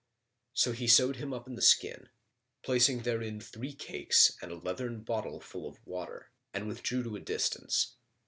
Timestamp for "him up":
1.17-1.45